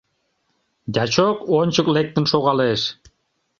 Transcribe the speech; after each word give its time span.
Дьячок 0.93 1.37
ончык 1.59 1.87
лектын 1.95 2.25
шогалеш. 2.31 2.81